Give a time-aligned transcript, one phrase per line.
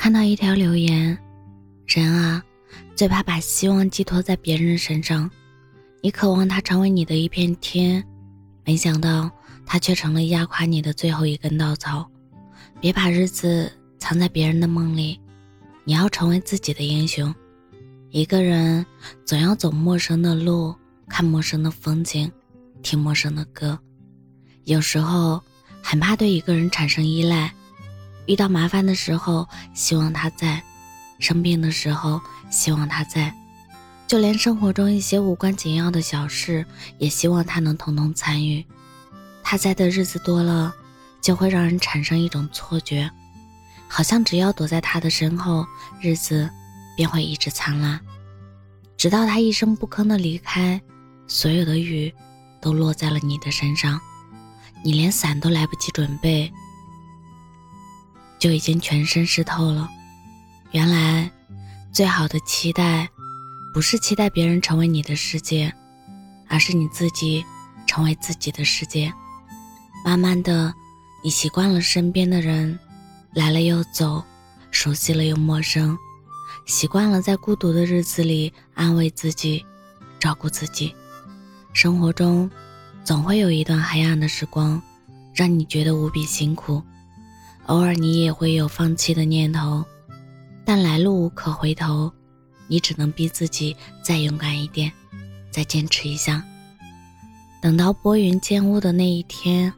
[0.00, 1.16] 看到一条留言
[1.86, 2.42] ：“人啊，
[2.96, 5.30] 最怕把希望寄托在别人身上。
[6.00, 8.02] 你渴望他成为你的一片天，
[8.64, 9.30] 没想到
[9.66, 12.10] 他却成了压垮你的最后一根稻草。
[12.80, 15.20] 别把日子藏在别人的梦里，
[15.84, 17.32] 你要成为自己的英雄。
[18.08, 18.86] 一个人
[19.26, 20.74] 总要走陌生的路，
[21.10, 22.32] 看陌生的风景，
[22.80, 23.78] 听陌生的歌。
[24.64, 25.42] 有时候
[25.82, 27.52] 很怕对一个人产生依赖。”
[28.30, 30.60] 遇到麻烦的时候，希望他在；
[31.18, 33.28] 生病的时候，希望他在；
[34.06, 36.64] 就连生活中一些无关紧要的小事，
[36.98, 38.64] 也希望他能统统参与。
[39.42, 40.72] 他在的日子多了，
[41.20, 43.10] 就会让人产生一种错觉，
[43.88, 45.66] 好像只要躲在他的身后，
[46.00, 46.48] 日子
[46.96, 47.98] 便会一直灿烂。
[48.96, 50.80] 直到他一声不吭的离开，
[51.26, 52.14] 所有的雨
[52.60, 54.00] 都落在了你的身上，
[54.84, 56.48] 你连伞都来不及准备。
[58.40, 59.88] 就已经全身湿透了。
[60.72, 61.30] 原来，
[61.92, 63.08] 最好的期待，
[63.72, 65.72] 不是期待别人成为你的世界，
[66.48, 67.44] 而是你自己
[67.86, 69.12] 成为自己的世界。
[70.04, 70.72] 慢慢的，
[71.22, 72.78] 你习惯了身边的人
[73.34, 74.24] 来了又走，
[74.70, 75.96] 熟悉了又陌生，
[76.64, 79.64] 习惯了在孤独的日子里安慰自己，
[80.18, 80.94] 照顾自己。
[81.72, 82.50] 生活中，
[83.04, 84.80] 总会有一段黑暗的时光，
[85.34, 86.82] 让你觉得无比辛苦。
[87.66, 89.84] 偶尔你也会有放弃的念头，
[90.64, 92.12] 但来路无可回头，
[92.66, 94.90] 你只能逼自己再勇敢一点，
[95.50, 96.44] 再坚持一下。
[97.62, 99.72] 等到拨云见雾的那一天，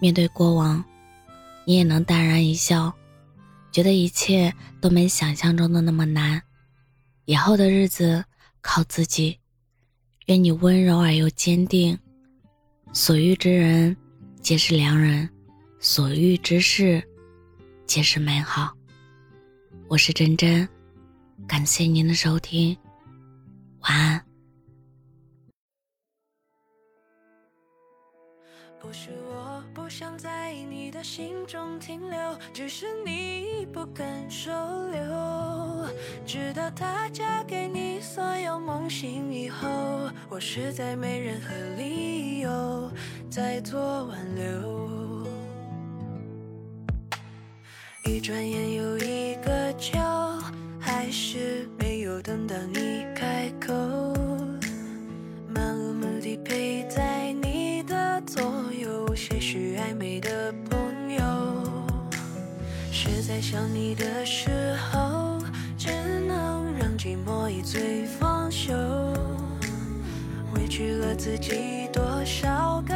[0.00, 0.82] 面对过往，
[1.64, 2.92] 你也能淡然一笑，
[3.70, 6.42] 觉得一切都没想象中的那么难。
[7.26, 8.24] 以后的日子
[8.60, 9.38] 靠自己，
[10.26, 11.96] 愿你温柔而又坚定。
[12.92, 13.96] 所遇之人
[14.40, 15.28] 皆是良人，
[15.78, 17.06] 所遇之事。
[17.88, 18.70] 皆是美好。
[19.88, 20.68] 我是真真，
[21.48, 22.76] 感谢您的收听，
[23.80, 24.22] 晚安。
[28.78, 34.50] 不是我不想在你的心中停留，只是你不肯收
[34.90, 35.88] 留。
[36.26, 39.66] 直到她嫁给你，所有梦醒以后，
[40.28, 42.92] 我实在没任何理由
[43.30, 44.97] 再做挽留。
[48.08, 49.98] 一转眼又一个秋，
[50.80, 53.74] 还是没有等到你开口。
[55.54, 58.42] 漫无目的陪在你的左
[58.72, 61.20] 右，些许暧昧的朋友。
[62.90, 65.38] 是在想你的时候，
[65.76, 65.90] 只
[66.26, 68.72] 能让寂寞一醉方休。
[70.54, 72.94] 委屈了自己多少个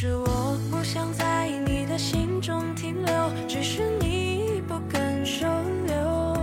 [0.00, 5.44] 是我不想在你的心中停留，只是你不肯收
[5.88, 6.36] 留。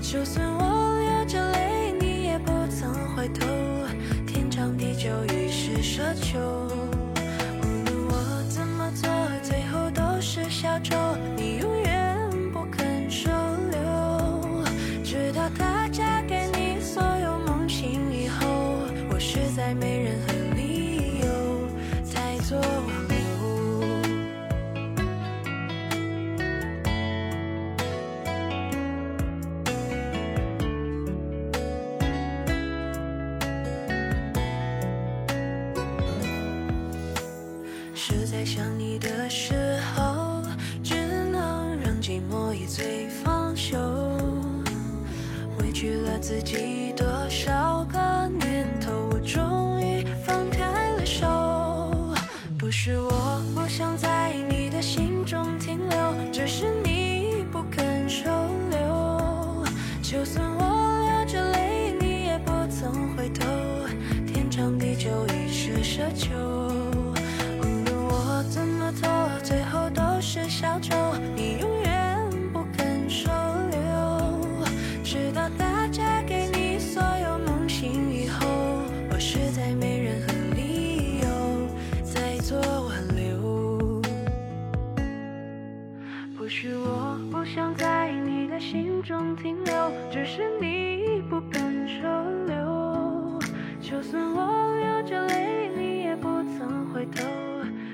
[0.00, 3.46] 就算我流着泪，你也不曾回头。
[4.26, 6.40] 天长地久已是奢求，
[38.42, 39.54] 在想你的时
[39.94, 40.42] 候，
[40.82, 40.96] 只
[41.30, 43.78] 能让寂寞一醉方休。
[45.60, 51.24] 委屈了自己多少个年头，我终于放开了手。
[52.58, 54.32] 不是我不想在
[86.42, 92.02] 不是我不想在你的心中停留，只是你不肯收
[92.48, 93.38] 留。
[93.80, 96.26] 就算我流着泪，你也不
[96.58, 97.24] 曾回头。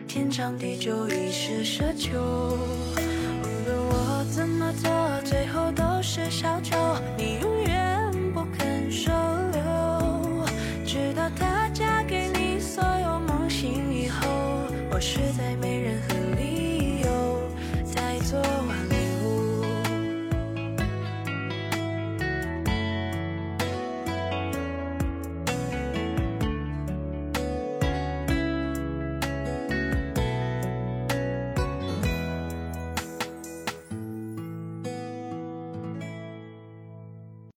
[0.06, 2.18] 天长地久已是奢求，
[3.42, 4.90] 无论我怎么做，
[5.26, 6.77] 最后都是小丑。